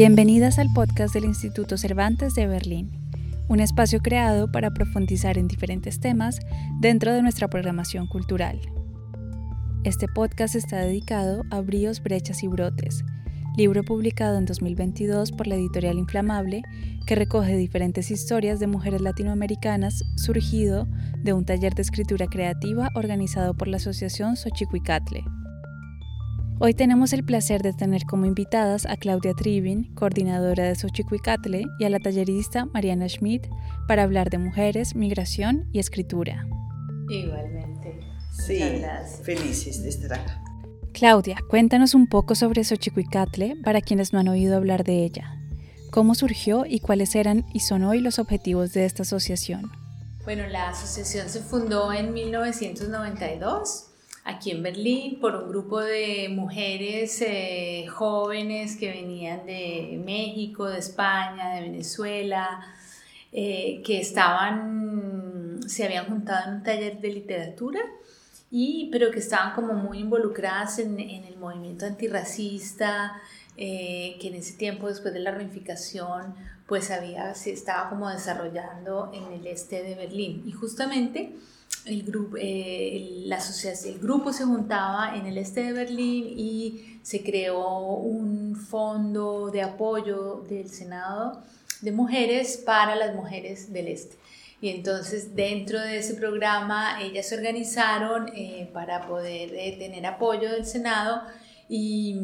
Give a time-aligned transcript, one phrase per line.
[0.00, 2.90] Bienvenidas al podcast del Instituto Cervantes de Berlín,
[3.48, 6.40] un espacio creado para profundizar en diferentes temas
[6.80, 8.58] dentro de nuestra programación cultural.
[9.84, 13.04] Este podcast está dedicado a Bríos, Brechas y Brotes,
[13.58, 16.62] libro publicado en 2022 por la editorial Inflamable,
[17.06, 23.52] que recoge diferentes historias de mujeres latinoamericanas surgido de un taller de escritura creativa organizado
[23.52, 25.24] por la Asociación Xochicuicatle.
[26.62, 31.84] Hoy tenemos el placer de tener como invitadas a Claudia Tribin, coordinadora de Xochicuicatle, y
[31.86, 33.46] a la tallerista Mariana Schmidt
[33.88, 36.46] para hablar de mujeres, migración y escritura.
[37.08, 37.98] Igualmente.
[38.30, 38.60] Sí,
[39.22, 40.42] felices de estar acá.
[40.92, 45.40] Claudia, cuéntanos un poco sobre Xochicuicatle para quienes no han oído hablar de ella.
[45.90, 49.72] ¿Cómo surgió y cuáles eran y son hoy los objetivos de esta asociación?
[50.24, 53.89] Bueno, la asociación se fundó en 1992
[54.24, 60.78] aquí en Berlín por un grupo de mujeres eh, jóvenes que venían de México, de
[60.78, 62.60] España, de Venezuela,
[63.32, 67.80] eh, que estaban, se habían juntado en un taller de literatura,
[68.50, 73.20] y, pero que estaban como muy involucradas en, en el movimiento antirracista,
[73.56, 76.34] eh, que en ese tiempo, después de la reunificación,
[76.66, 80.44] pues había, se estaba como desarrollando en el este de Berlín.
[80.46, 81.36] Y justamente
[81.86, 83.38] el grupo, eh, la
[83.84, 89.62] el grupo se juntaba en el este de Berlín y se creó un fondo de
[89.62, 91.42] apoyo del Senado
[91.80, 94.16] de mujeres para las mujeres del este.
[94.60, 100.50] Y entonces dentro de ese programa ellas se organizaron eh, para poder eh, tener apoyo
[100.50, 101.22] del Senado
[101.72, 102.16] y,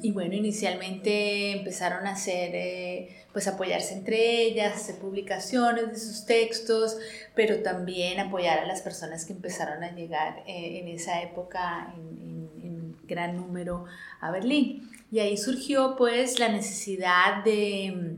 [0.00, 6.24] y, bueno, inicialmente empezaron a hacer, eh, pues apoyarse entre ellas, hacer publicaciones de sus
[6.24, 6.96] textos,
[7.34, 12.48] pero también apoyar a las personas que empezaron a llegar eh, en esa época en,
[12.64, 13.84] en, gran número
[14.22, 14.90] a Berlín.
[15.12, 18.16] Y ahí surgió pues la necesidad de,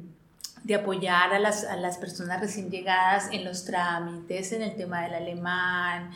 [0.63, 5.03] de apoyar a las, a las personas recién llegadas en los trámites, en el tema
[5.03, 6.13] del alemán,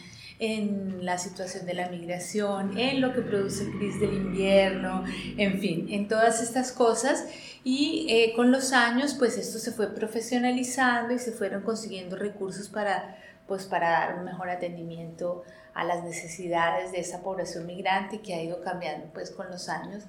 [0.53, 5.05] en la situación de la migración, en lo que produce crisis del invierno,
[5.37, 7.27] en fin, en todas estas cosas.
[7.63, 12.69] Y eh, con los años, pues esto se fue profesionalizando y se fueron consiguiendo recursos
[12.69, 13.17] para,
[13.47, 15.45] pues, para dar un mejor atendimiento
[15.75, 20.05] a las necesidades de esa población migrante que ha ido cambiando pues con los años.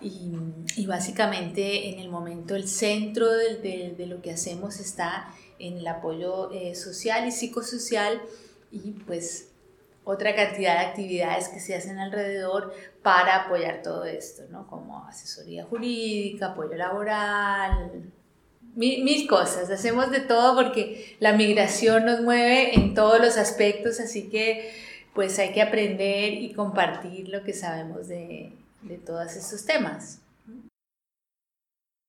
[0.00, 0.32] Y,
[0.76, 5.28] y básicamente en el momento el centro de, de, de, lo que hacemos está
[5.58, 8.20] en el apoyo eh, social y psicosocial
[8.72, 9.53] y pues
[10.04, 14.66] otra cantidad de actividades que se hacen alrededor para apoyar todo esto, ¿no?
[14.66, 18.12] Como asesoría jurídica, apoyo laboral,
[18.74, 19.70] mil, cosas.
[19.70, 24.72] Hacemos de todo porque la migración nos mueve en todos los aspectos, así que
[25.14, 30.20] pues hay que aprender y compartir lo que sabemos de, de todos estos temas.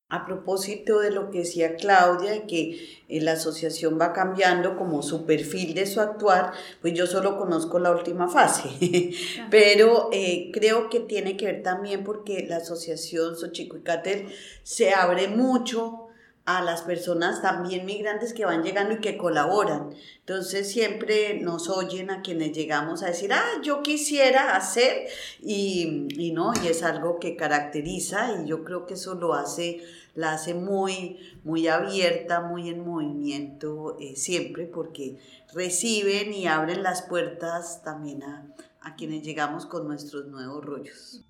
[0.08, 5.26] A propósito de lo que decía Claudia, que eh, la asociación va cambiando como su
[5.26, 8.70] perfil de su actuar, pues yo solo conozco la última fase,
[9.50, 14.28] pero eh, creo que tiene que ver también porque la asociación Xochicuicatel
[14.62, 16.05] se abre mucho
[16.46, 19.90] a las personas también migrantes que van llegando y que colaboran.
[20.20, 25.08] Entonces siempre nos oyen a quienes llegamos a decir, ah, yo quisiera hacer,
[25.42, 29.82] y, y no, y es algo que caracteriza y yo creo que eso lo hace,
[30.14, 35.18] la hace muy, muy abierta, muy en movimiento eh, siempre, porque
[35.52, 41.26] reciben y abren las puertas también a, a quienes llegamos con nuestros nuevos rollos.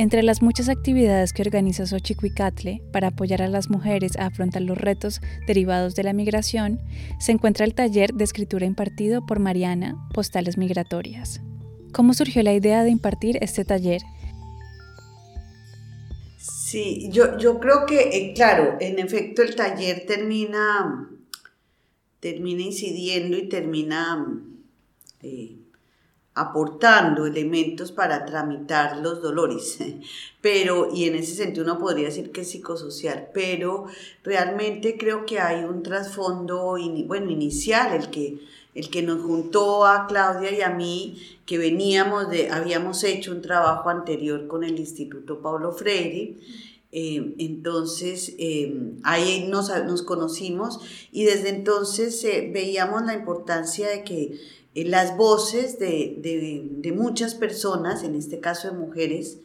[0.00, 4.78] Entre las muchas actividades que organiza Xochicuicatle para apoyar a las mujeres a afrontar los
[4.78, 6.80] retos derivados de la migración,
[7.18, 11.42] se encuentra el taller de escritura impartido por Mariana, Postales Migratorias.
[11.92, 14.00] ¿Cómo surgió la idea de impartir este taller?
[16.38, 21.10] Sí, yo, yo creo que, eh, claro, en efecto el taller termina,
[22.20, 24.26] termina incidiendo y termina
[25.22, 25.59] eh,
[26.40, 29.78] aportando elementos para tramitar los dolores,
[30.40, 33.84] pero, y en ese sentido uno podría decir que es psicosocial, pero
[34.24, 36.76] realmente creo que hay un trasfondo,
[37.06, 38.38] bueno, inicial, el que,
[38.74, 43.42] el que nos juntó a Claudia y a mí, que veníamos de, habíamos hecho un
[43.42, 46.36] trabajo anterior con el Instituto Pablo Freire,
[46.92, 50.80] eh, entonces eh, ahí nos, nos, conocimos
[51.12, 54.40] y desde entonces eh, veíamos la importancia de que
[54.74, 59.38] eh, las voces de, de, de, muchas personas, en este caso de mujeres,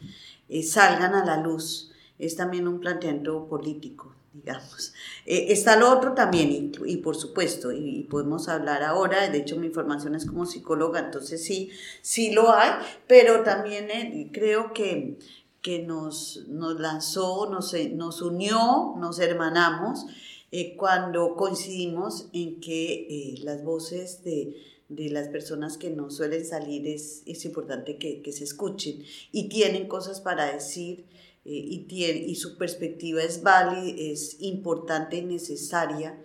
[0.50, 1.92] eh, salgan a la luz.
[2.20, 4.94] Es también un planteamiento político, digamos.
[5.26, 9.40] Eh, está lo otro también, y, y por supuesto, y, y, podemos hablar ahora, de
[9.40, 11.72] hecho mi formación es como psicóloga, entonces sí,
[12.02, 12.72] sí lo hay,
[13.08, 15.18] pero también creo que
[15.66, 20.06] que nos, nos lanzó, nos, nos unió, nos hermanamos
[20.52, 24.56] eh, cuando coincidimos en que eh, las voces de,
[24.90, 29.50] de, las personas que no suelen salir es, es importante que, que, se escuchen y
[29.50, 31.06] tienen cosas para decir
[31.46, 36.16] eh, y, tiene, y su perspectiva es válida, es importante y necesaria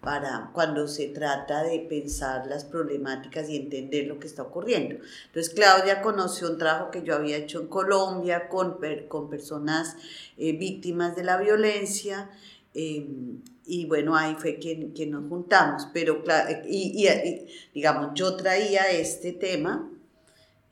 [0.00, 4.96] para cuando se trata de pensar las problemáticas y entender lo que está ocurriendo.
[5.26, 8.78] Entonces Claudia conoció un trabajo que yo había hecho en Colombia con,
[9.08, 9.96] con personas
[10.36, 12.30] víctimas de la violencia
[12.78, 16.22] Em, y bueno, ahí fue que, que nos juntamos, pero
[16.68, 19.90] y, y, digamos, yo traía este tema,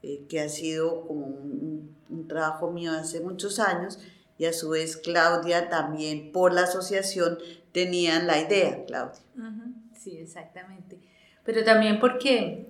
[0.03, 4.01] eh, que ha sido como un, un, trabajo mío hace muchos años,
[4.37, 7.39] y a su vez Claudia también por la asociación
[7.75, 9.21] tenían la idea, Claudia.
[10.01, 10.97] Sí, exactamente.
[11.45, 12.69] Pero también porque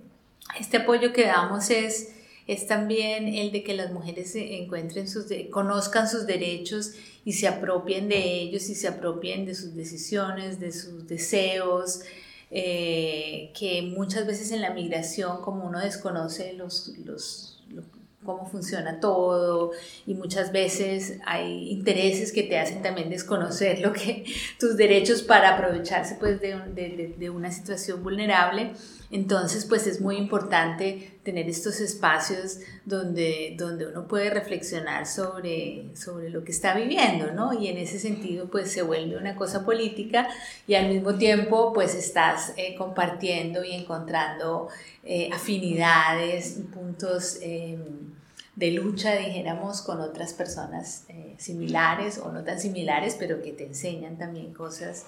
[0.59, 2.15] este apoyo que damos es,
[2.47, 6.93] es también el de que las mujeres encuentren sus, conozcan sus derechos
[7.23, 12.01] y se apropien de ellos y se apropien de sus decisiones, de sus deseos,
[12.49, 17.85] eh, que muchas veces en la migración, como uno desconoce los, los
[18.25, 19.71] cómo funciona todo
[20.05, 24.25] y muchas veces hay intereses que te hacen también desconocer lo que
[24.59, 28.73] tus derechos para aprovecharse pues de, de, de, una situación vulnerable.
[29.11, 36.29] Entonces pues es muy importante tener estos espacios donde, donde uno puede reflexionar sobre, sobre
[36.29, 37.53] lo que está viviendo, ¿no?
[37.53, 40.27] Y en ese sentido pues se vuelve una cosa política
[40.67, 44.69] y al mismo tiempo pues estás eh, compartiendo y encontrando
[45.03, 48.14] eh, afinidades puntos em,
[48.55, 53.65] de lucha, dijéramos, con otras personas eh, similares o no tan similares, pero que te
[53.65, 55.05] enseñan también cosas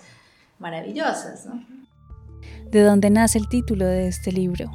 [0.59, 1.45] maravillosas.
[1.45, 1.65] ¿no?
[2.69, 4.69] ¿De dónde nace el título de este libro?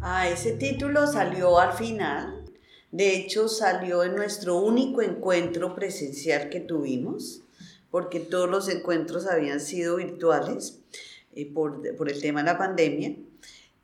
[0.00, 2.44] Ah, ese título salió al final.
[2.90, 7.42] De hecho, salió en nuestro único encuentro presencial que tuvimos,
[7.90, 10.80] porque todos los encuentros habían sido virtuales
[11.34, 13.14] eh, por, por el tema de la pandemia.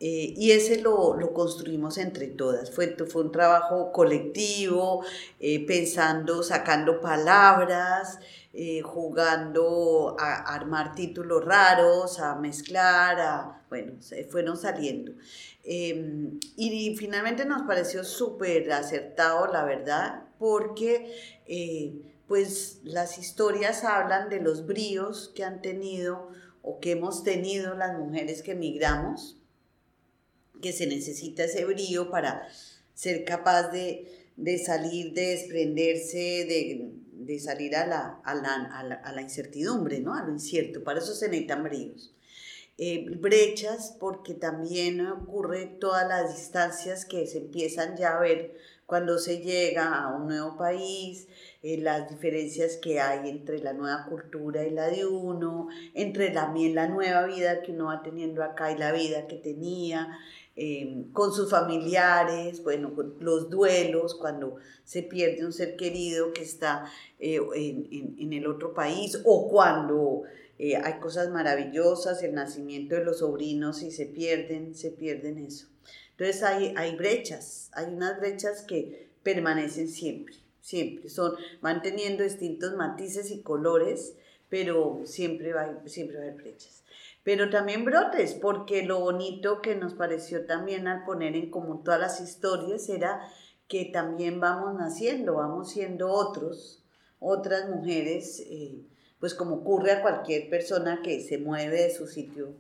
[0.00, 2.70] Eh, y ese lo, lo, construimos entre todas.
[2.70, 5.04] Fue, fue un trabajo colectivo,
[5.40, 8.20] eh, pensando, sacando palabras,
[8.52, 15.12] eh, jugando a, armar títulos raros, a mezclar, a, bueno, se fueron saliendo.
[15.64, 24.40] Em, y, finalmente nos pareció súper acertado, la verdad, porque pues las historias hablan de
[24.40, 26.28] los bríos que han tenido
[26.62, 29.37] o que hemos tenido las mujeres que emigramos
[30.60, 32.48] que se necesita ese brío para
[32.94, 34.06] ser capaz de,
[34.64, 40.14] salir, de desprenderse, de, salir a la, a, la, incertidumbre, ¿no?
[40.14, 40.82] a lo incierto.
[40.82, 42.14] Para eso se necesitan bríos.
[42.80, 48.54] Eh, brechas, porque también ocurre todas las distancias que se empiezan ya a ver
[48.88, 51.28] cuando se llega a un nuevo país,
[51.62, 56.74] eh, las diferencias que hay entre la nueva cultura y la de uno, entre también
[56.74, 60.18] la nueva vida que uno va teniendo acá y la vida que tenía,
[60.60, 66.90] Em, con sus familiares, bueno, los duelos, cuando se pierde un ser querido que está
[67.20, 70.22] eh, en, el otro país o cuando
[70.58, 75.68] eh, hay cosas maravillosas, el nacimiento de los sobrinos y se pierden, se pierden eso.
[76.10, 82.74] Entonces hay, hay brechas, hay unas brechas que permanecen siempre, siempre, son, van teniendo distintos
[82.74, 84.14] matices y colores,
[84.48, 86.82] pero siempre va, siempre va a haber brechas
[87.28, 92.00] pero también brotes, porque lo bonito que nos pareció también al poner en común todas
[92.00, 93.20] las historias era
[93.66, 96.82] que también vamos naciendo, vamos siendo otros,
[97.20, 98.80] otras mujeres, eh,
[99.20, 102.54] pues como ocurre a cualquier persona que se mueve de su sitio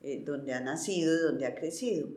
[0.00, 2.08] eh, donde ha nacido y donde ha crecido.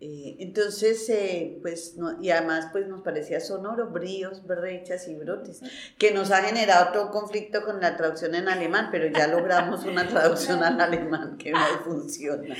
[0.00, 5.60] Eh, entonces, eh, pues, y además, pues nos parecía sonoro, bríos, brechas y brotes,
[5.98, 10.06] que nos ha generado todo conflicto con la traducción en alemán, pero ya logramos una
[10.06, 12.54] traducción al alemán que no funciona.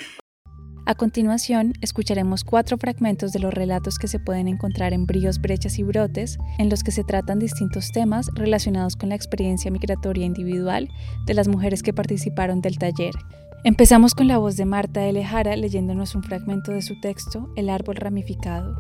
[0.88, 5.78] A continuación, escucharemos cuatro fragmentos de los relatos que se pueden encontrar en Bríos, Brechas
[5.78, 10.88] y Brotes, en los que se tratan distintos temas relacionados con la experiencia migratoria individual
[11.26, 13.12] de las mujeres que participaron del taller,
[13.65, 17.69] Empezamos con la voz de Marta de Lejara leyéndonos un fragmento de su texto, El
[17.69, 18.77] árbol ramificado.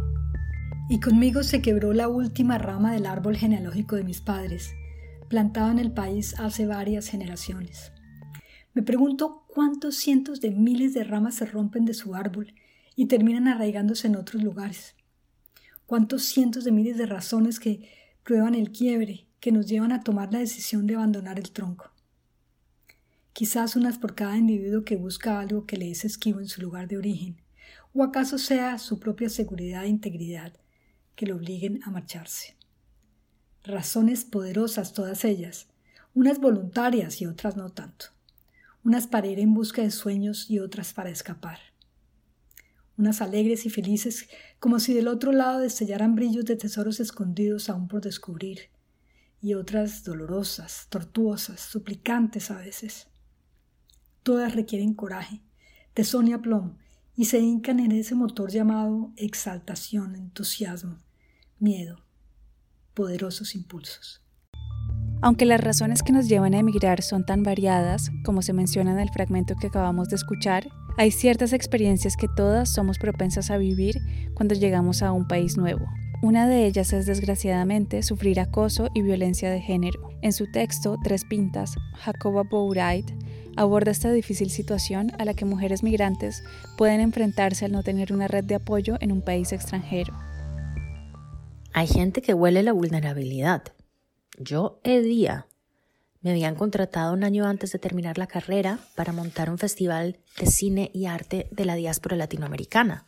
[0.88, 4.70] Y conmigo se quebró la última rama del árbol genealógico de mis padres,
[5.28, 7.90] plantado en el país hace varias generaciones.
[8.72, 12.54] Me pregunto cuántos cientos de miles de ramas se rompen de su árbol
[12.94, 14.94] y terminan arraigándose en otros lugares.
[15.86, 17.90] Cuántos cientos de miles de razones que
[18.22, 21.90] prueban el quiebre, que nos llevan a tomar la decisión de abandonar el tronco
[23.38, 26.88] quizás unas por cada individuo que busca algo que le es esquivo en su lugar
[26.88, 27.40] de origen,
[27.94, 30.54] o acaso sea su propia seguridad e integridad
[31.14, 32.56] que lo obliguen a marcharse.
[33.62, 35.68] razones poderosas todas ellas,
[36.14, 38.06] unas voluntarias y otras no tanto,
[38.82, 41.60] unas para ir en busca de sueños y otras para escapar,
[42.96, 44.28] unas alegres y felices
[44.58, 48.70] como si del otro lado destellaran brillos de tesoros escondidos aún por descubrir,
[49.40, 53.06] y otras dolorosas, tortuosas, suplicantes a veces.
[54.28, 55.40] Todas requieren coraje,
[55.94, 56.76] tesón y aplomo,
[57.16, 60.98] y se hincan en ese motor llamado exaltación, entusiasmo,
[61.58, 62.04] miedo,
[62.92, 64.22] poderosos impulsos.
[65.22, 68.98] Aunque las razones que nos llevan a emigrar son tan variadas, como se menciona en
[68.98, 70.68] el fragmento que acabamos de escuchar,
[70.98, 73.96] hay ciertas experiencias que todas somos propensas a vivir
[74.34, 75.86] cuando llegamos a un país nuevo.
[76.20, 80.10] Una de ellas es desgraciadamente sufrir acoso y violencia de género.
[80.20, 83.10] En su texto Tres Pintas, Jacoba Bourait
[83.58, 86.44] aborda esta difícil situación a la que mujeres migrantes
[86.76, 90.14] pueden enfrentarse al no tener una red de apoyo en un país extranjero.
[91.72, 93.62] Hay gente que huele la vulnerabilidad.
[94.38, 95.46] Yo, día
[96.20, 100.46] me habían contratado un año antes de terminar la carrera para montar un festival de
[100.46, 103.06] cine y arte de la diáspora latinoamericana.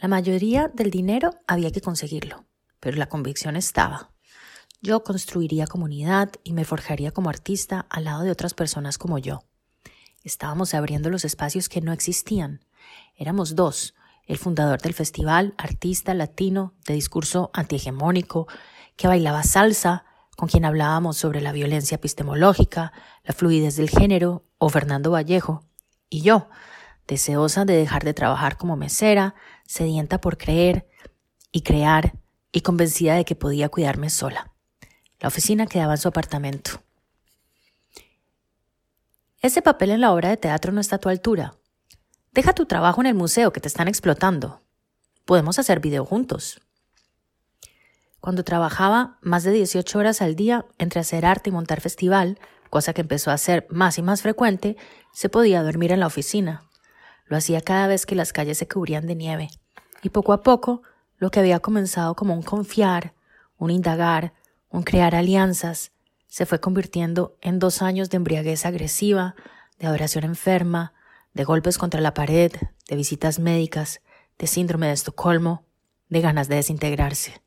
[0.00, 2.46] La mayoría del dinero había que conseguirlo,
[2.80, 4.12] pero la convicción estaba.
[4.80, 9.44] Yo construiría comunidad y me forjaría como artista al lado de otras personas como yo.
[10.24, 12.64] Estábamos abriendo los espacios que no existían.
[13.16, 13.94] Éramos dos,
[14.26, 18.46] el fundador del festival, artista latino de discurso antihegemónico,
[18.96, 20.04] que bailaba salsa,
[20.36, 22.92] con quien hablábamos sobre la violencia epistemológica,
[23.24, 25.64] la fluidez del género, o Fernando Vallejo,
[26.08, 26.48] y yo,
[27.06, 29.34] deseosa de dejar de trabajar como mesera,
[29.66, 30.88] sedienta por creer
[31.50, 32.14] y crear,
[32.52, 34.52] y convencida de que podía cuidarme sola.
[35.20, 36.82] La oficina quedaba en su apartamento.
[39.42, 41.54] Ese papel en la obra de teatro no está a tu altura,
[42.32, 44.62] Deja tu trabajo en el museo que te están explotando.
[45.26, 46.62] Podemos hacer video juntos.
[48.20, 52.38] Cuando trabajaba más de 18 horas al día entre hacer arte y montar festival,
[52.70, 54.78] cosa que empezó a ser más y más frecuente,
[55.12, 56.62] se podía dormir en la oficina.
[57.26, 59.50] Lo hacía cada vez que las calles se cubrían de nieve.
[60.02, 60.80] Y poco a poco,
[61.18, 63.12] lo que había comenzado como un confiar,
[63.58, 64.32] un indagar,
[64.70, 65.91] un crear alianzas,
[66.32, 69.34] se fue convirtiendo en dos años de embriaguez agresiva,
[69.78, 70.94] de adoración enferma,
[71.34, 72.50] de golpes contra la pared,
[72.88, 74.00] de visitas médicas,
[74.38, 75.66] de síndrome de Estocolmo,
[76.08, 77.42] de ganas de desintegrarse.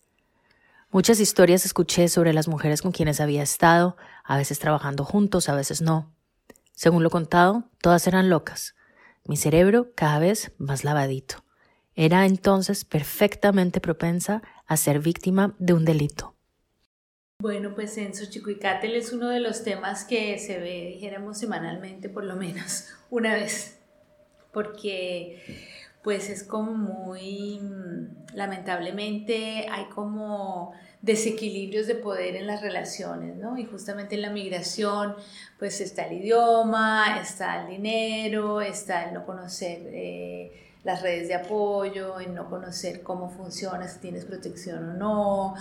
[0.92, 5.56] Muchas historias escuché sobre las mujeres con quienes había estado, a veces trabajando juntos, a
[5.56, 6.14] veces no.
[6.74, 8.76] Según lo contado, todas eran locas.
[9.26, 11.44] Mi cerebro cada vez más lavadito.
[11.96, 16.35] Era entonces perfectamente propensa a ser víctima de un delito.
[17.42, 22.24] Bueno, pues en Xochicuicátel es uno de los temas que se ve, dijéramos, semanalmente por
[22.24, 23.78] lo menos una vez,
[24.54, 25.42] porque
[26.02, 27.60] pues es como muy,
[28.34, 33.58] lamentablemente hay como desequilibrios de poder en las relaciones, ¿no?
[33.58, 35.16] Y justamente en la migración,
[35.60, 41.36] pues está el idioma, está el dinero, está el no conocer eh, las redes de
[41.36, 45.56] apoyo, en no conocer cómo funciona, si tienes protección o no,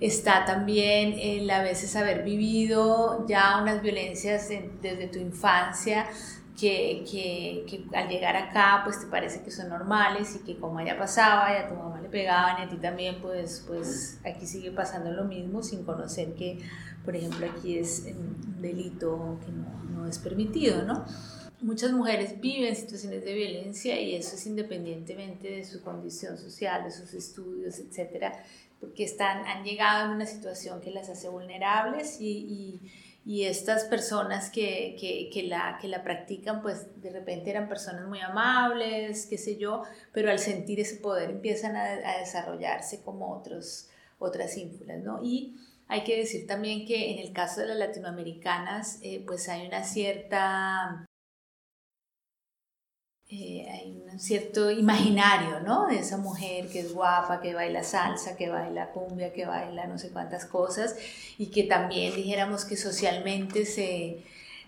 [0.00, 4.48] está también el a veces haber vivido ya unas violencias
[4.82, 6.06] desde tu infancia
[6.58, 10.78] que, que, que, al llegar acá pues te parece que son normales y que como
[10.78, 14.46] allá pasaba y a tu mamá le pegaban y a ti también pues, pues aquí
[14.46, 16.58] sigue pasando lo mismo sin conocer que
[17.04, 21.04] por ejemplo aquí es un delito que no, no es permitido, ¿no?
[21.60, 26.90] Muchas mujeres viven situaciones de violencia y eso es independientemente de su condición social, de
[26.90, 28.44] sus estudios, etcétera
[28.84, 32.80] porque están, han llegado en una situación que las hace vulnerables y,
[33.24, 38.06] y, estas personas que, que, que, la, que la practican, pues de repente eran personas
[38.06, 39.82] muy amables, qué sé yo,
[40.12, 45.22] pero al sentir ese poder empiezan a, a desarrollarse como otros, otras ínfulas, ¿no?
[45.22, 45.56] Y
[45.88, 49.84] hay que decir también que en el caso de las latinoamericanas, eh, pues hay una
[49.84, 51.06] cierta
[53.36, 55.88] eh, hay un cierto imaginario, ¿no?
[55.88, 59.98] De esa mujer que es guapa, que baila salsa, que baila cumbia, que baila no
[59.98, 60.94] sé cuántas cosas
[61.36, 64.18] y que también dijéramos que socialmente se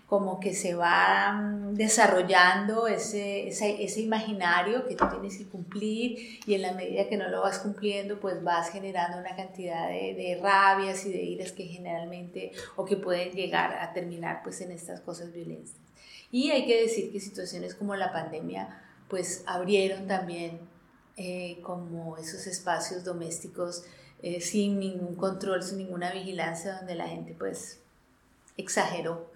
[0.07, 6.53] como que se va mm, desarrollando ese, ese, imaginario que tú tienes que cumplir y
[6.53, 10.39] en la medida que no lo vas cumpliendo pues vas generando una cantidad de, de
[10.41, 15.01] rabias y de iras que generalmente o que pueden llegar a terminar pues en estas
[15.01, 15.86] cosas violentas.
[16.31, 20.59] Y hay que decir que situaciones como la pandemia pues abrieron también
[21.15, 23.83] eh, como esos espacios domésticos
[24.21, 27.79] eh, sin ningún control, sin ninguna vigilancia, donde la gente pues
[28.57, 29.31] exageró.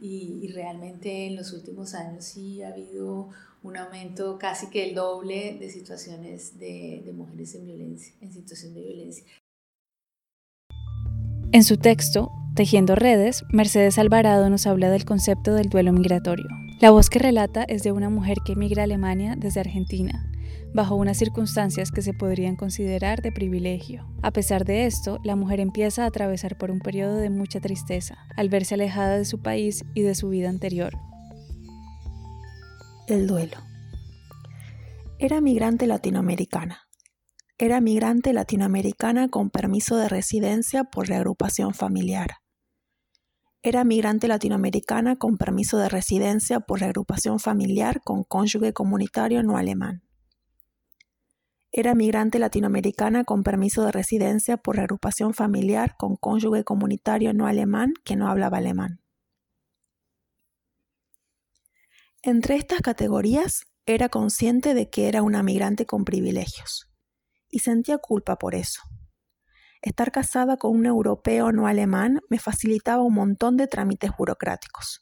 [0.00, 3.28] Y, realmente en los últimos años sí ha habido
[3.62, 8.74] un aumento casi que el doble de situaciones de, de mujeres en violencia, en situación
[8.74, 9.24] de violencia.
[11.52, 16.46] En su texto, Tejiendo redes, Mercedes Alvarado nos habla del concepto del duelo migratorio.
[16.80, 20.32] La voz que relata es de una mujer que emigra a Alemania desde Argentina,
[20.72, 24.08] bajo unas circunstancias que se podrían considerar de privilegio.
[24.22, 28.16] A pesar de esto, la mujer empieza a atravesar por un periodo de mucha tristeza,
[28.38, 30.94] al verse alejada de su país y de su vida anterior.
[33.06, 33.58] El duelo.
[35.18, 36.88] Era migrante latinoamericana.
[37.58, 42.36] Era migrante latinoamericana con permiso de residencia por reagrupación familiar.
[43.66, 50.04] Era migrante latinoamericana con permiso de residencia por reagrupación familiar con cónyuge comunitario no alemán.
[51.72, 57.92] Era migrante latinoamericana con permiso de residencia por reagrupación familiar con cónyuge comunitario no alemán
[58.04, 59.00] que no hablaba alemán.
[62.22, 66.88] Entre estas categorías era consciente de que era una migrante con privilegios
[67.50, 68.82] y sentía culpa por eso.
[69.86, 75.00] Estar casada con un europeo no alemán me facilitaba un montón de trámites burocráticos.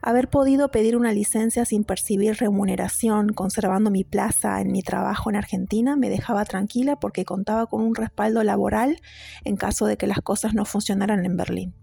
[0.00, 5.36] Haber podido pedir una licencia sin percibir remuneración, conservando mi plaza en mi trabajo en
[5.36, 8.96] Argentina, me dejaba tranquila porque contaba con un respaldo laboral
[9.44, 11.74] en caso de que las cosas no funcionaran en Berlín.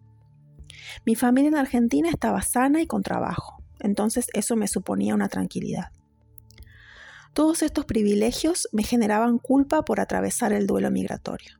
[1.05, 5.91] Mi familia en Argentina estaba sana y con trabajo, entonces eso me suponía una tranquilidad.
[7.33, 11.56] Todos estos privilegios me generaban culpa por atravesar el duelo migratorio.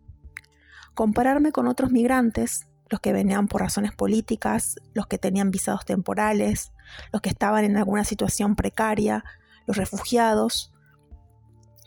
[0.97, 6.71] Compararme con otros migrantes, los que venían por razones políticas, los que tenían visados temporales,
[7.13, 9.23] los que estaban en alguna situación precaria,
[9.67, 10.73] los refugiados,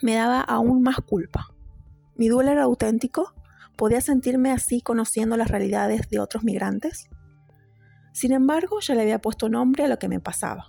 [0.00, 1.48] me daba aún más culpa.
[2.14, 3.34] ¿Mi duelo era auténtico?
[3.74, 7.10] ¿Podía sentirme así conociendo las realidades de otros migrantes?
[8.12, 10.66] Sin embargo, ya le había puesto nombre a lo que me pasaba.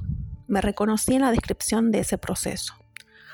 [0.47, 2.73] Me reconocí en la descripción de ese proceso.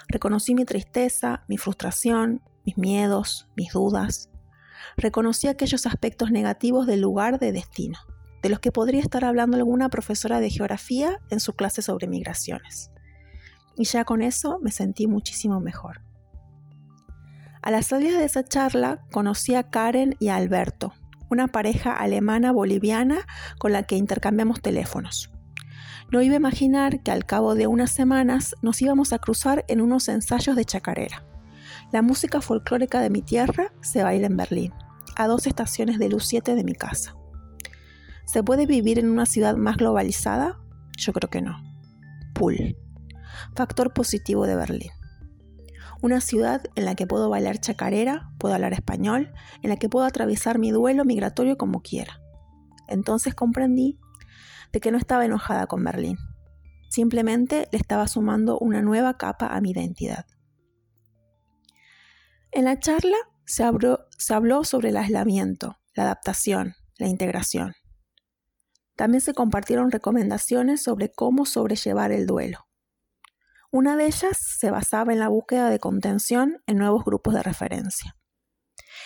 [0.09, 4.29] Reconocí mi tristeza, mi frustración, mis miedos, mis dudas.
[4.96, 8.00] Reconocí aquellos aspectos negativos del lugar de destino,
[8.42, 12.92] de los que podría estar hablando alguna profesora de geografía en su clase sobre migraciones.
[13.75, 16.01] Y ya con eso me sentí muchísimo mejor.
[17.61, 20.94] A la salida de esa charla conocí a Karen y a Alberto,
[21.29, 23.27] una pareja alemana boliviana
[23.59, 25.31] con la que intercambiamos teléfonos.
[26.11, 29.81] No iba a imaginar que al cabo de unas semanas nos íbamos a cruzar en
[29.81, 31.25] unos ensayos de chacarera.
[31.93, 34.73] La música folclórica de mi tierra se baila en Berlín,
[35.15, 37.15] a dos estaciones de luz 7 de mi casa.
[38.25, 40.59] ¿Se puede vivir en una ciudad más globalizada?
[40.97, 41.55] Yo creo que no.
[42.33, 42.75] Pool.
[43.55, 44.91] Factor positivo de Berlín.
[46.01, 49.31] Una ciudad en la que puedo bailar chacarera, puedo hablar español,
[49.63, 52.19] en la que puedo atravesar mi duelo migratorio como quiera.
[52.89, 53.97] Entonces comprendí
[54.73, 56.17] de que no estaba enojada con Berlín.
[56.89, 60.25] Simplemente le estaba sumando una nueva capa a mi identidad.
[62.57, 63.63] En la charla se,
[64.17, 67.75] se habló sobre el aislamiento, la adaptación, la integración.
[68.96, 72.67] También se compartieron recomendaciones sobre cómo sobrellevar el duelo.
[73.70, 78.17] Una de ellas se basaba en la búsqueda de contención en nuevos grupos de referencia.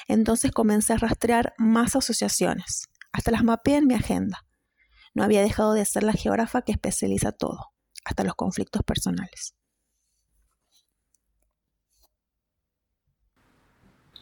[0.07, 4.45] Entonces comencé a rastrear más asociaciones, hasta las mapeé en mi agenda.
[5.13, 7.73] No había dejado de ser la geógrafa que especializa todo,
[8.05, 9.55] hasta los conflictos personales.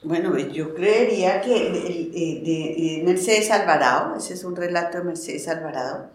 [0.02, 6.12] Bueno, pues yo creería que de, Mercedes Alvarado, ese es un relato de Mercedes Alvarado,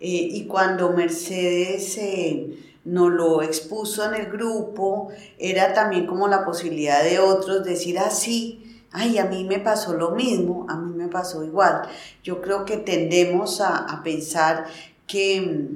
[0.00, 6.42] eh, y cuando Mercedes eh, nos lo expuso en el grupo, era también como la
[6.46, 8.08] posibilidad de otros decir, ah,
[8.92, 11.82] ay, a mí me pasó lo mismo, a mí me pasó igual.
[12.22, 14.66] Yo creo que tendemos a, pensar
[15.06, 15.68] que,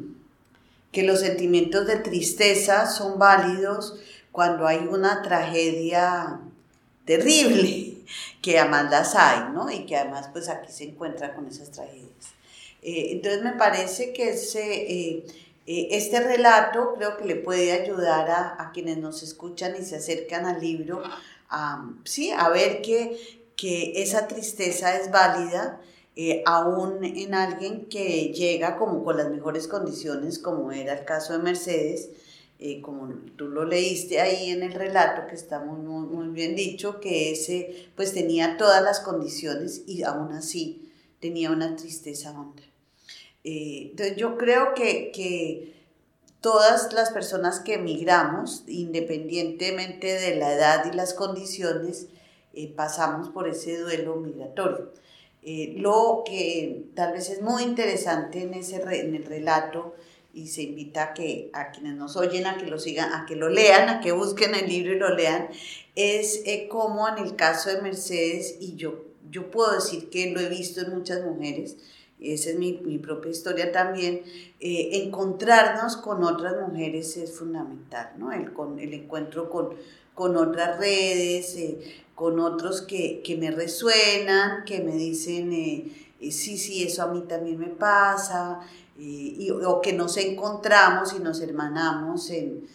[0.91, 3.99] que los sentimientos de tristeza son válidos
[4.31, 6.41] cuando hay una tragedia
[7.05, 8.05] terrible,
[8.41, 9.71] que además las hay, ¿no?
[9.71, 12.35] Y que además pues aquí se encuentra con esas tragedias.
[12.83, 15.25] Eh, entonces me parece que ese, eh,
[15.67, 19.97] eh, este relato creo que le puede ayudar a, a, quienes nos escuchan y se
[19.97, 21.03] acercan al libro
[22.05, 25.79] sí, a ver que, que esa tristeza es válida,
[26.47, 31.41] aún en alguien que llega como con las mejores condiciones, como era el caso de
[31.41, 32.09] Mercedes,
[32.83, 37.33] como tú lo leíste ahí en el relato, que está muy, muy, bien dicho, que
[37.33, 42.63] ese pues tenía todas las condiciones y aún así tenía una tristeza honda.
[43.45, 45.75] Eh, entonces yo creo que, que
[46.41, 52.09] todas las personas que emigramos, independientemente de la edad y las condiciones,
[52.53, 54.93] eh, pasamos por ese duelo migratorio.
[55.43, 59.95] Eh, lo que tal vez es muy interesante en, ese en el relato
[60.35, 63.37] y se invita a, que, a quienes nos oyen a que lo sigan, a que
[63.37, 65.49] lo lean, a que busquen el libro y lo lean,
[65.95, 70.41] es eh, como en el caso de Mercedes y yo yo puedo decir que lo
[70.41, 71.77] he visto en muchas mujeres,
[72.21, 74.23] esa es mi, propia historia también,
[74.61, 78.31] eh, encontrarnos con otras mujeres es fundamental, ¿no?
[78.31, 79.71] El, con, el encuentro con,
[80.15, 86.85] con otras redes, eh, con otros que, me resuenan, que me dicen, eh, sí, sí,
[86.85, 88.61] eso a mí también me pasa,
[88.99, 92.67] y, o que nos encontramos y nos hermanamos en,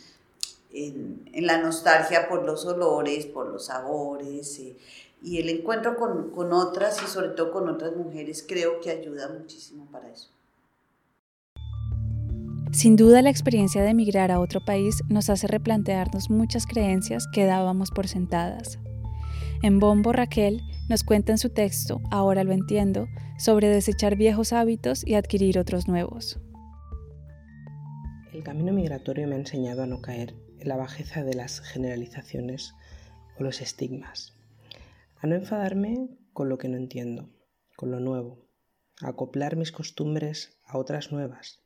[0.74, 4.60] en, la nostalgia por los olores, por los sabores
[5.22, 9.30] y el encuentro con, con otras y sobre todo con otras mujeres creo que ayuda
[9.30, 10.30] muchísimo para eso.
[12.72, 17.46] Sin duda la experiencia de emigrar a otro país nos hace replantearnos muchas creencias que
[17.46, 18.78] dábamos por sentadas.
[19.64, 25.06] En Bombo Raquel nos cuenta en su texto, Ahora lo entiendo, sobre desechar viejos hábitos
[25.06, 26.40] y adquirir otros nuevos.
[28.34, 32.74] El camino migratorio me ha enseñado a no caer en la bajeza de las generalizaciones
[33.40, 34.38] o los estigmas
[35.20, 37.30] a no enfadarme con lo que no entiendo,
[37.76, 38.46] con lo nuevo,
[39.02, 41.64] a acoplar mis costumbres a otras nuevas,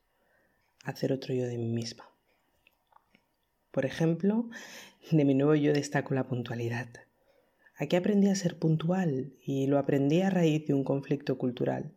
[0.85, 2.05] a hacer otro yo de mí misma.
[3.71, 4.49] Por ejemplo,
[5.11, 6.87] de mi nuevo yo destaco la puntualidad.
[7.81, 11.91] Aquí aprendí a ser puntual y lo aprendí a raíz de un conflicto cultural.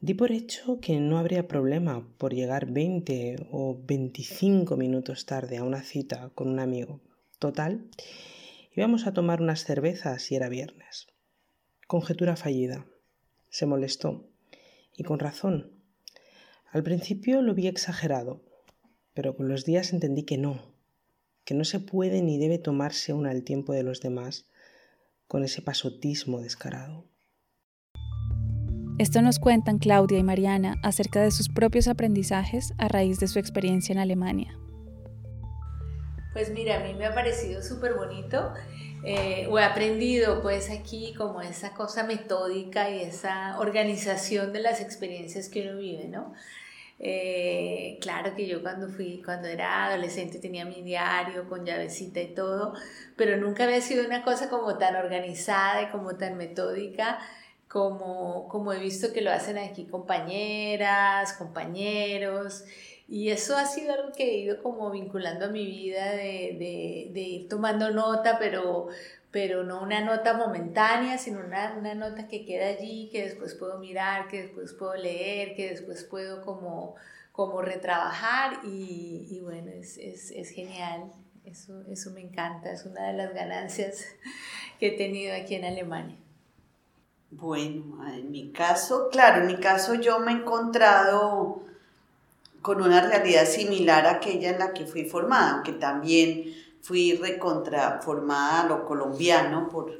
[0.00, 5.64] Di por hecho que no habría problema por llegar 20 o 25 minutos tarde a
[5.64, 7.00] una cita con un amigo.
[7.38, 7.86] Total,
[8.74, 11.06] Íbamos a tomar unas cervezas y era viernes.
[11.86, 12.86] Conjetura fallida.
[13.50, 14.24] Se molestó.
[14.96, 15.72] Y con razón.
[16.70, 18.40] Al principio lo vi exagerado,
[19.12, 20.71] pero con los días entendí que no,
[21.44, 24.46] que no se puede ni debe tomarse una al tiempo de los demás
[25.26, 27.06] con ese pasotismo descarado.
[28.98, 33.38] Esto nos cuentan Claudia y Mariana acerca de sus propios aprendizajes a raíz de su
[33.38, 34.56] experiencia en Alemania.
[36.32, 38.52] Pues mira, a mí me ha parecido súper bonito.
[39.04, 44.80] Eh, o he aprendido pues aquí como esa cosa metódica y esa organización de las
[44.80, 46.34] experiencias que uno vive, ¿no?
[47.04, 52.32] Eh, claro que yo cuando fui, cuando era adolescente tenía mi diario con llavecita y
[52.32, 52.74] todo,
[53.16, 57.18] pero nunca había sido una cosa como tan organizada y como tan metódica
[57.72, 62.64] como, como he visto que lo hacen aquí compañeras, compañeros.
[63.08, 67.20] Y eso ha sido algo que he ido como vinculando a mi vida de, de,
[67.20, 68.88] ir tomando nota, pero,
[69.32, 73.78] pero no una nota momentánea, sino una, una, nota que queda allí, que después puedo
[73.78, 76.94] mirar, que después puedo leer, que después puedo como,
[77.32, 81.10] como retrabajar y, y bueno, es, es, es, genial.
[81.46, 84.04] Eso, eso me encanta, es una de las ganancias
[84.78, 86.16] que he tenido aquí en Alemania.
[87.30, 91.62] Bueno, en mi caso, claro, en mi caso yo me he encontrado
[92.60, 98.62] con una realidad similar a aquella en la que fui formada, aunque también fui recontraformada
[98.62, 99.98] a lo colombiano por,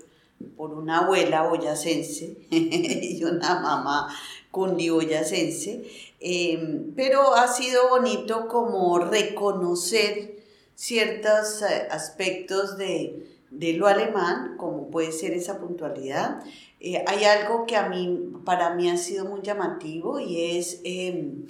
[0.57, 4.09] por una abuela boyacense y una mamá
[4.53, 5.83] cundi boyacense,
[6.21, 10.43] em, pero ha sido bonito como reconocer
[10.75, 16.43] ciertos eh, aspectos de, lo alemán, como puede ser esa puntualidad.
[16.81, 21.47] Eh, hay algo que a mí, para mí ha sido muy llamativo y es em,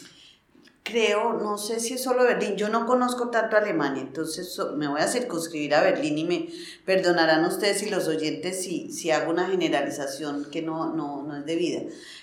[0.82, 5.00] creo, no sé si es solo Berlín, yo no conozco tanto Alemania, entonces me voy
[5.00, 6.48] a circunscribir a Berlín y me
[6.84, 11.46] perdonarán ustedes y los oyentes si, si hago una generalización que no, no, no es
[11.46, 11.82] debida.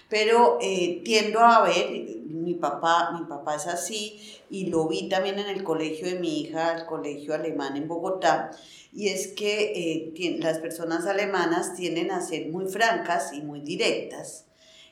[0.10, 1.90] Pero eh, tiendo a ver,
[2.26, 4.20] mi papá, mi papá es así
[4.50, 8.52] y lo vi también en el colegio de mi hija, el colegio alemán en Bogotá,
[8.92, 14.49] y es que eh, las personas alemanas tienden a ser muy francas y muy directas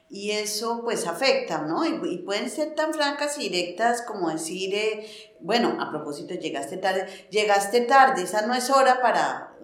[0.10, 1.86] y eso pues afecta, ¿no?
[1.86, 7.08] Y, pueden ser tan francas y directas como decir, eh, bueno, a propósito, llegaste tarde,
[7.30, 9.58] llegaste tarde, esa no es hora para,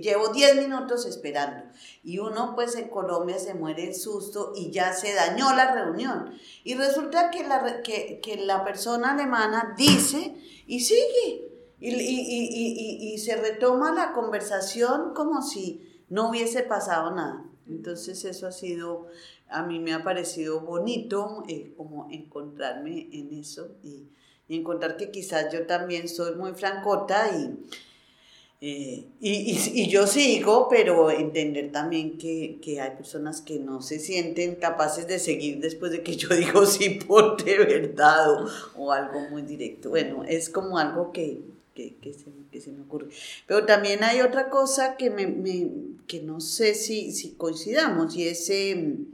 [0.00, 1.64] llevo 10 minutos esperando.
[2.04, 6.32] Y uno pues en Colombia se muere el susto y ya se dañó la reunión.
[6.62, 11.48] Y resulta que la, que, que la persona alemana dice y sigue.
[11.80, 17.44] Y, y, y se retoma la conversación como si no hubiese pasado nada.
[17.68, 19.08] Entonces eso ha sido
[19.52, 24.08] a mí me ha parecido bonito eh, como encontrarme en eso y,
[24.48, 27.30] encontrar que quizás yo también soy muy francota
[28.64, 34.54] eh, y, y, yo sigo, pero entender también que, hay personas que no se sienten
[34.54, 38.26] capaces de seguir después de que yo digo sí por de verdad
[38.76, 39.90] o, algo muy directo.
[39.90, 41.40] Bueno, es como algo que,
[41.74, 43.08] se, me ocurre.
[43.48, 45.68] Pero también hay otra cosa que, me,
[46.06, 48.48] que no sé si, si coincidamos y es...
[48.50, 49.06] Em,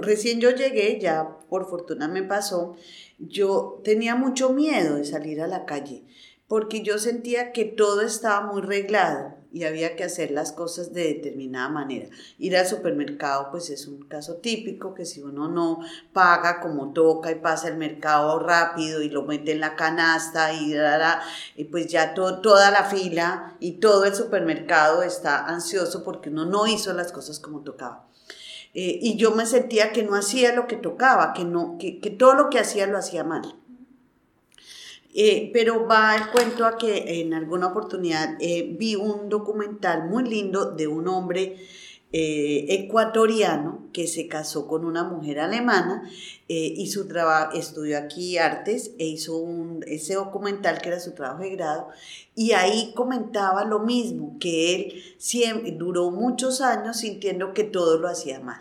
[0.00, 2.76] recién yo llegué, ya por fortuna me pasó,
[3.18, 6.04] yo tenía mucho miedo de salir a la calle
[6.52, 11.04] porque yo sentía que todo estaba muy reglado y había que hacer las cosas de
[11.04, 12.10] determinada manera.
[12.36, 15.80] Ir al supermercado pues es un caso típico que si uno no
[16.12, 20.74] paga como toca y pasa el mercado rápido y lo mete en la canasta y,
[21.56, 26.66] y pues ya toda la fila y todo el supermercado está ansioso porque uno no
[26.66, 28.08] hizo las cosas como tocaba.
[28.74, 32.10] Eh, y yo me sentía que no hacía lo que tocaba, que, no, que, que
[32.10, 33.56] todo lo que hacía lo hacía mal.
[35.14, 40.24] Eh, pero va el cuento a que en alguna oportunidad eh, vi un documental muy
[40.26, 41.58] lindo de un hombre
[42.12, 46.10] eh, ecuatoriano que se casó con una mujer alemana
[46.54, 51.42] y su trabajo estudió aquí artes e hizo un, ese documental que era su trabajo
[51.42, 51.88] de grado
[52.34, 58.06] y ahí comentaba lo mismo que él siempre, duró muchos años sintiendo que todo lo
[58.06, 58.60] hacía mal.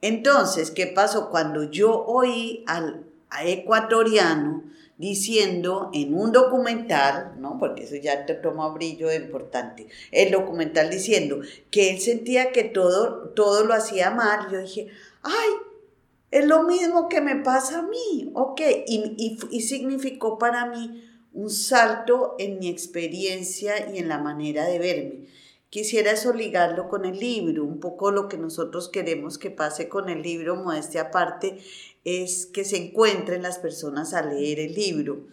[0.00, 1.30] Entonces, ¿qué pasó?
[1.30, 3.04] Cuando yo oí al
[3.44, 4.55] ecuatoriano
[4.98, 7.58] diciendo en un documental, ¿no?
[7.58, 13.30] Porque eso ya te toma brillo importante, el documental diciendo que él sentía que todo,
[13.30, 14.50] todo lo hacía mal.
[14.50, 14.88] Yo dije,
[15.22, 15.50] ay,
[16.30, 21.50] es lo mismo que me pasa a mí, ok, y, y significó para mí un
[21.50, 25.26] salto en mi experiencia y en la manera de verme.
[25.68, 30.08] Quisiera eso ligarlo con el libro, un poco lo que nosotros queremos que pase con
[30.08, 31.58] el libro, modestia aparte,
[32.06, 35.26] es que se encuentren las personas a leer el libro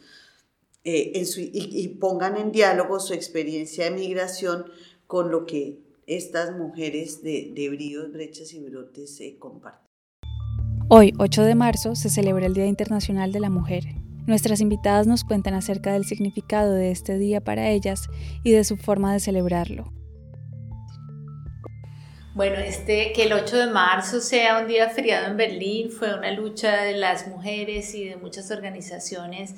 [0.84, 4.66] eh, y, pongan en diálogo su experiencia de migración
[5.06, 9.88] con lo que estas mujeres de, de bríos, brechas y brotes comparten.
[10.90, 13.84] Hoy, 8 de marzo, se celebra el Día Internacional de la Mujer.
[14.26, 18.10] Nuestras invitadas nos cuentan acerca del significado de este día para ellas
[18.44, 19.94] y de su forma de celebrarlo.
[22.34, 26.32] Bueno, este, que el 8 de marzo sea un día feriado en Berlín fue una
[26.32, 29.54] lucha de las mujeres y de muchas organizaciones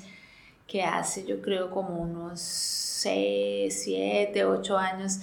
[0.66, 5.20] que hace yo creo como unos 6, 7, 8 años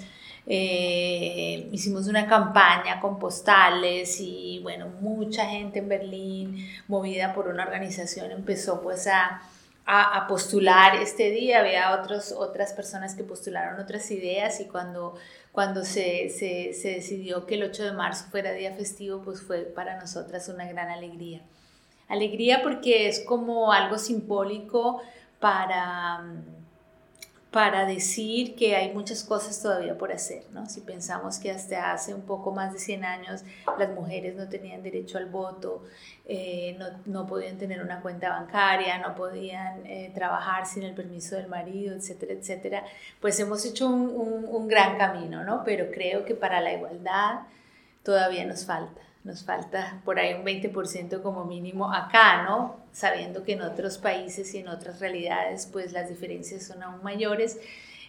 [0.48, 7.66] eh, hicimos una campaña con postales y bueno, mucha gente en Berlín movida por una
[7.66, 9.44] organización empezó pues a,
[9.86, 15.16] a, postular este día, había otros, otras personas que postularon otras ideas y cuando
[15.54, 19.60] cuando se, se, se, decidió que el 8 de marzo fuera día festivo, pues fue
[19.60, 21.44] para nosotras una gran alegría.
[22.10, 25.02] Alegría porque es como algo simbólico
[25.40, 26.24] para
[27.54, 30.66] para decir que hay muchas cosas todavía por hacer, ¿no?
[30.68, 33.44] Si pensamos que hasta hace un poco más de 100 años
[33.78, 35.84] las mujeres no tenían derecho al voto,
[36.26, 41.36] eh, no, no, podían tener una cuenta bancaria, no podían eh, trabajar sin el permiso
[41.36, 42.84] del marido, etcétera, etcétera,
[43.22, 45.64] pues hemos hecho un, un, un gran camino, ¿no?
[45.64, 47.42] Pero creo que para la igualdad
[48.02, 52.78] todavía nos falta nos falta por ahí un 20% como mínimo acá, ¿no?
[52.92, 57.60] Sabiendo que en otros países y en otras realidades pues las diferencias son aún mayores.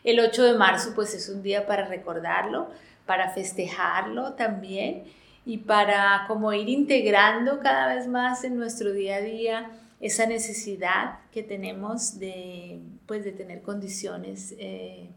[0.03, 2.69] El 8 de marzo pues es un día para recordarlo,
[3.07, 5.05] para festejarlo también
[5.47, 11.21] y para como ir integrando cada vez más en nuestro día a día esa necesidad
[11.33, 15.09] que tenemos de, pues, de tener condiciones eh,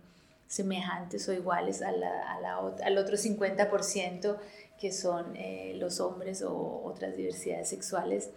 [0.47, 4.37] semejantes o iguales a al otro 50%
[4.79, 8.29] que son eh, los hombres o otras diversidades sexuales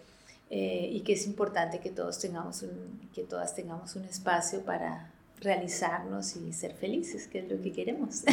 [0.49, 5.11] eh, y que es importante que todos tengamos un, que todas tengamos un espacio para
[5.39, 8.23] realizarnos y ser felices, que es lo que queremos.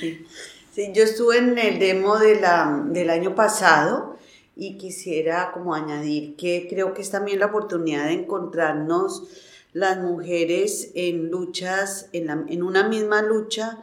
[0.00, 0.26] Sí.
[0.74, 4.16] sí yo estuve en el demo de la, del año pasado
[4.56, 9.24] y quisiera como añadir que creo que es también la oportunidad de encontrarnos
[9.72, 13.78] las mujeres en luchas, en, la, en una misma lucha,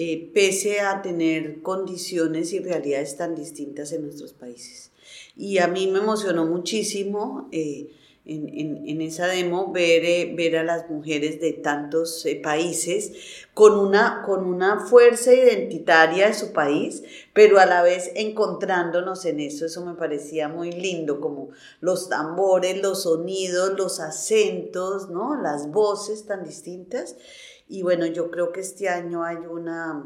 [0.00, 4.92] eh, pese a tener condiciones y realidades tan distintas en nuestros países.
[5.36, 7.90] Y a mí me emocionó muchísimo eh,
[8.24, 13.10] en, esa demo ver, eh, ver a las mujeres de tantos países
[13.54, 19.40] con una, con una fuerza identitaria de su país, pero a la vez encontrándonos en
[19.40, 19.66] eso.
[19.66, 21.48] Eso me parecía muy lindo, como
[21.80, 25.34] los tambores, los sonidos, los acentos, ¿no?
[25.42, 27.16] las voces tan distintas.
[27.68, 30.04] Y bueno, yo creo que este año hay una,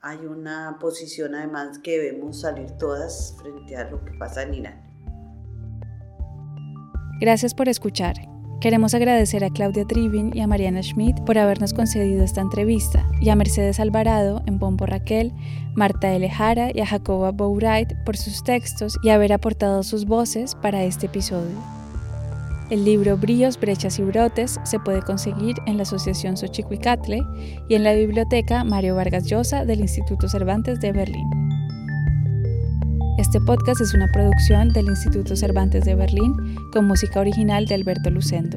[0.00, 4.92] hay una posición además que debemos salir todas frente a lo que pasa en Irán.
[7.20, 8.14] Gracias por escuchar.
[8.60, 13.30] Queremos agradecer a Claudia Trivin y a Mariana Schmidt por habernos concedido esta entrevista y
[13.30, 15.32] a Mercedes Alvarado en Pompo Raquel,
[15.74, 20.84] Marta Elejara y a Jacoba Bowright por sus textos y haber aportado sus voces para
[20.84, 21.81] este episodio.
[22.72, 27.20] El libro Bríos, Brechas y Brotes se puede conseguir en la Asociación Xochicuicatle
[27.68, 31.28] y en la Biblioteca Mario Vargas Llosa del Instituto Cervantes de Berlín.
[33.18, 36.32] Este podcast es una producción del Instituto Cervantes de Berlín
[36.72, 38.56] con música original de Alberto Lucendo.